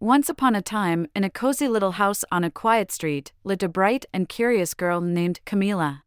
Once 0.00 0.28
upon 0.28 0.54
a 0.54 0.60
time, 0.60 1.06
in 1.16 1.24
a 1.24 1.30
cozy 1.30 1.66
little 1.66 1.92
house 1.92 2.22
on 2.30 2.44
a 2.44 2.50
quiet 2.50 2.92
street, 2.92 3.32
lived 3.44 3.62
a 3.62 3.68
bright 3.68 4.04
and 4.12 4.28
curious 4.28 4.74
girl 4.74 5.00
named 5.00 5.40
Camila. 5.46 6.02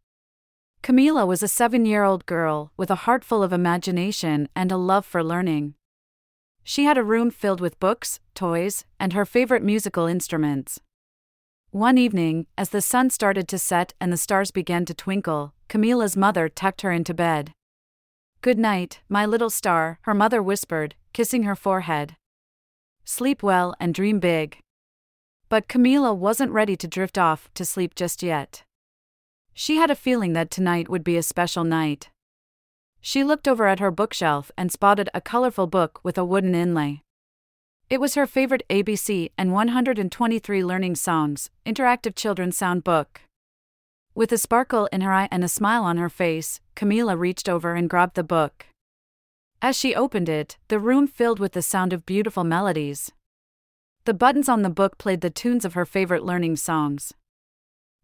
Camila 0.83 1.25
was 1.25 1.41
a 1.41 1.47
seven 1.47 1.87
year 1.87 2.03
old 2.03 2.23
girl 2.27 2.71
with 2.77 2.91
a 2.91 3.07
heart 3.07 3.23
full 3.23 3.41
of 3.41 3.51
imagination 3.51 4.47
and 4.55 4.71
a 4.71 4.77
love 4.77 5.07
for 5.07 5.23
learning. 5.23 5.73
She 6.63 6.83
had 6.83 6.99
a 6.99 7.03
room 7.03 7.31
filled 7.31 7.61
with 7.61 7.79
books, 7.79 8.19
toys, 8.35 8.85
and 8.99 9.13
her 9.13 9.25
favorite 9.25 9.63
musical 9.63 10.05
instruments. 10.05 10.79
One 11.71 11.97
evening, 11.97 12.45
as 12.59 12.69
the 12.69 12.81
sun 12.81 13.09
started 13.09 13.47
to 13.47 13.57
set 13.57 13.95
and 13.99 14.13
the 14.13 14.17
stars 14.17 14.51
began 14.51 14.85
to 14.85 14.93
twinkle, 14.93 15.55
Camila's 15.67 16.15
mother 16.15 16.47
tucked 16.47 16.81
her 16.81 16.91
into 16.91 17.15
bed. 17.15 17.53
Good 18.41 18.59
night, 18.59 18.99
my 19.09 19.25
little 19.25 19.49
star, 19.49 19.97
her 20.03 20.13
mother 20.13 20.43
whispered, 20.43 20.93
kissing 21.11 21.41
her 21.43 21.55
forehead 21.55 22.17
sleep 23.09 23.41
well, 23.41 23.75
and 23.79 23.93
dream 23.93 24.19
big. 24.19 24.59
But 25.49 25.67
Camila 25.67 26.15
wasn't 26.15 26.51
ready 26.51 26.75
to 26.77 26.87
drift 26.87 27.17
off 27.17 27.49
to 27.55 27.65
sleep 27.65 27.95
just 27.95 28.21
yet. 28.21 28.63
She 29.53 29.77
had 29.77 29.89
a 29.89 29.95
feeling 29.95 30.33
that 30.33 30.51
tonight 30.51 30.89
would 30.89 31.03
be 31.03 31.17
a 31.17 31.23
special 31.23 31.63
night. 31.63 32.09
She 33.01 33.23
looked 33.23 33.47
over 33.47 33.65
at 33.65 33.79
her 33.79 33.91
bookshelf 33.91 34.51
and 34.55 34.71
spotted 34.71 35.09
a 35.13 35.21
colorful 35.21 35.65
book 35.65 35.99
with 36.03 36.17
a 36.17 36.23
wooden 36.23 36.53
inlay. 36.53 37.01
It 37.89 37.99
was 37.99 38.13
her 38.13 38.27
favorite 38.27 38.63
ABC 38.69 39.31
and 39.37 39.51
123 39.51 40.63
Learning 40.63 40.95
Songs, 40.95 41.49
interactive 41.65 42.15
children's 42.15 42.57
sound 42.57 42.83
book. 42.83 43.21
With 44.13 44.31
a 44.31 44.37
sparkle 44.37 44.87
in 44.91 45.01
her 45.01 45.11
eye 45.11 45.29
and 45.31 45.43
a 45.43 45.47
smile 45.47 45.83
on 45.83 45.97
her 45.97 46.09
face, 46.09 46.61
Camila 46.75 47.17
reached 47.17 47.49
over 47.49 47.73
and 47.73 47.89
grabbed 47.89 48.15
the 48.15 48.23
book. 48.23 48.67
As 49.61 49.75
she 49.75 49.93
opened 49.93 50.29
it, 50.29 50.57
the 50.69 50.79
room 50.79 51.05
filled 51.05 51.39
with 51.39 51.51
the 51.51 51.61
sound 51.61 51.91
of 51.91 52.05
beautiful 52.05 52.43
melodies. 52.43 53.11
The 54.05 54.13
buttons 54.13 54.47
on 54.47 54.61
the 54.61 54.69
book 54.69 54.97
played 54.97 55.21
the 55.21 55.29
tunes 55.29 55.65
of 55.65 55.73
her 55.73 55.85
favorite 55.85 56.23
learning 56.23 56.55
songs. 56.55 57.13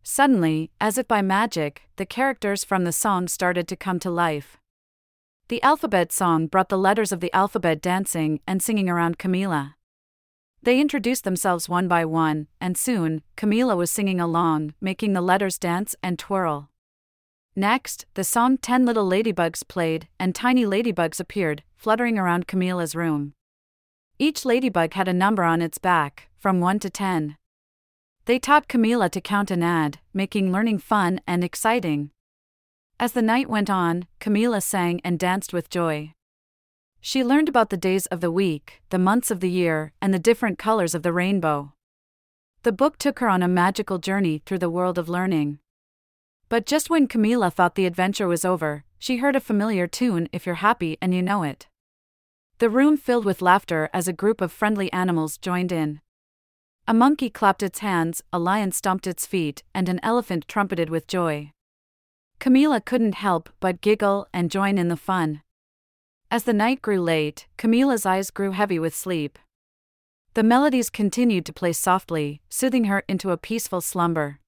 Suddenly, 0.03 0.71
as 0.81 0.97
if 0.97 1.07
by 1.07 1.21
magic, 1.21 1.83
the 1.95 2.05
characters 2.05 2.63
from 2.63 2.83
the 2.83 2.91
song 2.91 3.27
started 3.27 3.67
to 3.69 3.75
come 3.75 3.99
to 3.99 4.11
life. 4.11 4.57
The 5.47 5.63
alphabet 5.63 6.11
song 6.11 6.47
brought 6.47 6.69
the 6.69 6.77
letters 6.77 7.11
of 7.11 7.21
the 7.21 7.33
alphabet 7.33 7.81
dancing 7.81 8.41
and 8.45 8.61
singing 8.61 8.89
around 8.89 9.17
Camila. 9.17 9.75
They 10.61 10.79
introduced 10.79 11.23
themselves 11.23 11.69
one 11.69 11.87
by 11.87 12.03
one, 12.03 12.47
and 12.59 12.77
soon, 12.77 13.21
Camila 13.37 13.77
was 13.77 13.89
singing 13.89 14.19
along, 14.19 14.73
making 14.81 15.13
the 15.13 15.21
letters 15.21 15.57
dance 15.57 15.95
and 16.03 16.19
twirl. 16.19 16.69
Next, 17.57 18.05
the 18.15 18.25
song 18.25 18.57
Ten 18.57 18.85
Little 18.85 19.07
Ladybugs 19.07 19.65
played, 19.65 20.09
and 20.19 20.35
tiny 20.35 20.65
ladybugs 20.65 21.21
appeared, 21.21 21.63
fluttering 21.77 22.19
around 22.19 22.47
Camila's 22.47 22.95
room. 22.95 23.33
Each 24.19 24.43
ladybug 24.43 24.93
had 24.93 25.07
a 25.07 25.13
number 25.13 25.43
on 25.43 25.61
its 25.61 25.77
back, 25.77 26.27
from 26.37 26.59
1 26.59 26.79
to 26.79 26.89
10. 26.89 27.37
They 28.25 28.39
taught 28.39 28.67
Camila 28.67 29.09
to 29.11 29.21
count 29.21 29.51
and 29.51 29.63
add, 29.63 29.99
making 30.13 30.51
learning 30.51 30.79
fun 30.79 31.21
and 31.25 31.45
exciting. 31.45 32.11
As 32.99 33.13
the 33.13 33.21
night 33.21 33.49
went 33.49 33.69
on, 33.69 34.07
Camila 34.19 34.61
sang 34.61 34.99
and 35.05 35.17
danced 35.17 35.53
with 35.53 35.69
joy. 35.69 36.11
She 36.99 37.23
learned 37.23 37.47
about 37.47 37.69
the 37.69 37.77
days 37.77 38.05
of 38.07 38.19
the 38.19 38.31
week, 38.31 38.81
the 38.89 38.99
months 38.99 39.31
of 39.31 39.39
the 39.39 39.49
year, 39.49 39.93
and 40.01 40.13
the 40.13 40.19
different 40.19 40.57
colors 40.57 40.93
of 40.93 41.03
the 41.03 41.13
rainbow. 41.13 41.71
The 42.63 42.73
book 42.73 42.97
took 42.97 43.19
her 43.19 43.29
on 43.29 43.43
a 43.43 43.47
magical 43.47 43.99
journey 43.99 44.41
through 44.45 44.59
the 44.59 44.69
world 44.69 44.97
of 44.97 45.07
learning. 45.07 45.59
But 46.55 46.65
just 46.65 46.89
when 46.89 47.09
Camila 47.09 47.51
thought 47.51 47.75
the 47.75 47.85
adventure 47.85 48.29
was 48.29 48.45
over, 48.45 48.85
she 48.97 49.17
heard 49.17 49.35
a 49.35 49.41
familiar 49.41 49.87
tune 49.87 50.29
if 50.31 50.45
you're 50.45 50.63
happy 50.63 50.97
and 51.01 51.13
you 51.13 51.21
know 51.21 51.43
it. 51.43 51.67
The 52.59 52.69
room 52.69 52.95
filled 52.95 53.25
with 53.25 53.41
laughter 53.41 53.89
as 53.93 54.07
a 54.07 54.13
group 54.13 54.39
of 54.39 54.53
friendly 54.53 54.89
animals 54.93 55.37
joined 55.37 55.73
in. 55.73 55.99
A 56.87 56.93
monkey 56.93 57.29
clapped 57.29 57.61
its 57.61 57.79
hands, 57.79 58.23
a 58.31 58.39
lion 58.39 58.71
stomped 58.71 59.05
its 59.05 59.25
feet, 59.25 59.63
and 59.73 59.89
an 59.89 59.99
elephant 60.01 60.47
trumpeted 60.47 60.89
with 60.89 61.07
joy. 61.07 61.51
Camila 62.39 62.79
couldn't 62.85 63.15
help 63.15 63.49
but 63.59 63.81
giggle 63.81 64.29
and 64.31 64.49
join 64.49 64.77
in 64.77 64.87
the 64.87 64.95
fun. 64.95 65.41
As 66.31 66.45
the 66.45 66.53
night 66.53 66.81
grew 66.81 67.01
late, 67.01 67.47
Camila's 67.57 68.05
eyes 68.05 68.31
grew 68.31 68.51
heavy 68.51 68.79
with 68.79 68.95
sleep. 68.95 69.37
The 70.35 70.43
melodies 70.43 70.89
continued 70.89 71.45
to 71.47 71.51
play 71.51 71.73
softly, 71.73 72.39
soothing 72.47 72.85
her 72.85 73.03
into 73.09 73.31
a 73.31 73.37
peaceful 73.37 73.81
slumber. 73.81 74.39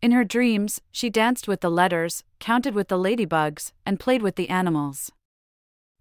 In 0.00 0.12
her 0.12 0.24
dreams, 0.24 0.80
she 0.92 1.10
danced 1.10 1.48
with 1.48 1.60
the 1.60 1.70
letters, 1.70 2.22
counted 2.38 2.74
with 2.74 2.88
the 2.88 2.98
ladybugs, 2.98 3.72
and 3.84 3.98
played 3.98 4.22
with 4.22 4.36
the 4.36 4.48
animals. 4.48 5.10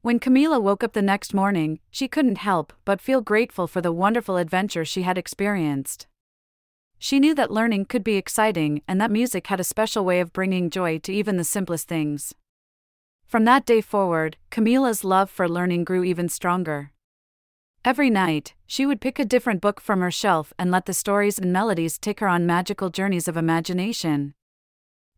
When 0.02 0.20
Camila 0.20 0.62
woke 0.62 0.84
up 0.84 0.94
the 0.94 1.02
next 1.02 1.34
morning, 1.34 1.80
she 1.90 2.08
couldn't 2.08 2.38
help 2.38 2.74
but 2.86 3.02
feel 3.02 3.22
grateful 3.22 3.68
for 3.68 3.82
the 3.82 3.92
wonderful 3.92 4.38
adventure 4.38 4.86
she 4.86 5.02
had 5.02 5.18
experienced. 5.18 6.06
She 7.00 7.20
knew 7.20 7.34
that 7.36 7.52
learning 7.52 7.86
could 7.86 8.04
be 8.04 8.16
exciting 8.16 8.82
and 8.88 9.02
that 9.02 9.12
music 9.12 9.48
had 9.48 9.60
a 9.60 9.64
special 9.64 10.06
way 10.06 10.20
of 10.20 10.34
bringing 10.34 10.70
joy 10.70 11.00
to 11.00 11.12
even 11.12 11.38
the 11.38 11.44
simplest 11.44 11.88
things. 11.88 12.34
From 13.26 13.46
that 13.46 13.66
day 13.66 13.82
forward, 13.82 14.38
Camila's 14.52 15.04
love 15.04 15.30
for 15.30 15.50
learning 15.50 15.84
grew 15.84 16.04
even 16.04 16.30
stronger. 16.30 16.92
Every 17.88 18.10
night, 18.10 18.54
she 18.66 18.86
would 18.86 19.00
pick 19.00 19.18
a 19.18 19.24
different 19.24 19.62
book 19.62 19.80
from 19.80 20.02
her 20.02 20.12
shelf 20.12 20.52
and 20.60 20.70
let 20.70 20.88
the 20.88 20.94
stories 20.94 21.40
and 21.40 21.54
melodies 21.54 21.98
take 21.98 22.20
her 22.20 22.28
on 22.28 22.46
magical 22.46 22.90
journeys 22.90 23.30
of 23.30 23.38
imagination. 23.38 24.34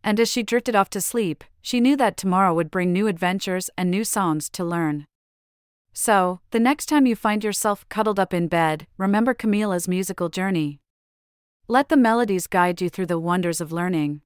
And 0.04 0.20
as 0.20 0.30
she 0.30 0.44
drifted 0.44 0.76
off 0.76 0.92
to 0.92 1.02
sleep, 1.02 1.44
she 1.64 1.80
knew 1.80 1.98
that 1.98 2.16
tomorrow 2.16 2.54
would 2.54 2.70
bring 2.70 2.94
new 2.94 3.08
adventures 3.08 3.72
and 3.76 3.90
new 3.90 4.04
songs 4.04 4.52
to 4.52 4.64
learn. 4.64 5.08
So, 5.94 6.42
the 6.52 6.60
next 6.60 6.86
time 6.86 7.08
you 7.08 7.16
find 7.16 7.44
yourself 7.44 7.90
cuddled 7.90 8.20
up 8.20 8.36
in 8.36 8.48
bed, 8.48 8.86
remember 9.00 9.34
Camila's 9.34 9.88
musical 9.88 10.30
journey. 10.30 10.80
Let 11.68 11.90
the 11.90 11.98
melodies 11.98 12.46
guide 12.46 12.82
you 12.82 12.90
through 12.92 13.08
the 13.08 13.18
wonders 13.18 13.60
of 13.60 13.72
learning. 13.72 14.22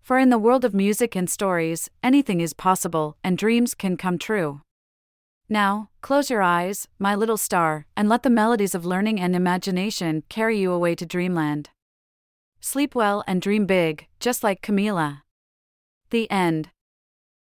For 0.00 0.18
in 0.18 0.30
the 0.30 0.38
world 0.38 0.64
of 0.64 0.72
music 0.72 1.14
and 1.14 1.28
stories, 1.28 1.90
anything 2.02 2.40
is 2.40 2.54
possible 2.54 3.18
and 3.22 3.36
dreams 3.36 3.74
can 3.74 3.98
come 3.98 4.16
true. 4.16 4.62
Now, 5.52 5.90
close 6.00 6.30
your 6.30 6.42
eyes, 6.42 6.86
my 7.00 7.16
little 7.16 7.36
star, 7.36 7.86
and 7.96 8.08
let 8.08 8.22
the 8.22 8.30
melodies 8.30 8.72
of 8.72 8.86
learning 8.86 9.18
and 9.18 9.34
imagination 9.34 10.22
carry 10.28 10.56
you 10.60 10.70
away 10.70 10.94
to 10.94 11.04
dreamland. 11.04 11.70
Sleep 12.60 12.94
well 12.94 13.24
and 13.26 13.42
dream 13.42 13.66
big, 13.66 14.06
just 14.20 14.44
like 14.44 14.62
Camila. 14.62 15.22
The 16.10 16.30
end. 16.30 16.68